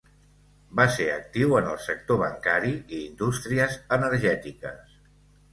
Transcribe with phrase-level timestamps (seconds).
[0.79, 5.01] Va ser actiu en el sector bancari i indústries energètiques.